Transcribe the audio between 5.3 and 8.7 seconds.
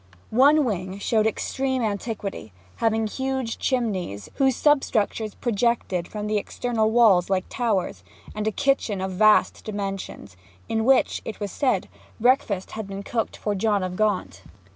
projected from the external walls like towers; and a